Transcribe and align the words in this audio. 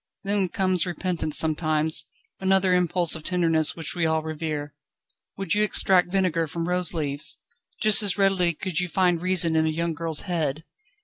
Then 0.23 0.49
comes 0.49 0.87
repentance 0.87 1.37
sometimes: 1.37 2.05
another 2.39 2.73
impulse 2.73 3.13
of 3.13 3.21
tenderness 3.23 3.75
which 3.75 3.93
we 3.93 4.03
all 4.07 4.23
revere. 4.23 4.73
Would 5.37 5.53
you 5.53 5.61
extract 5.61 6.11
vinegar 6.11 6.47
from 6.47 6.67
rose 6.67 6.91
leaves? 6.91 7.37
Just 7.83 8.01
as 8.01 8.17
readily 8.17 8.55
could 8.55 8.79
you 8.79 8.87
find 8.89 9.21
reason 9.21 9.55
in 9.55 9.67
a 9.67 9.69
young 9.69 9.93
girl's 9.93 10.21
head. 10.21 10.63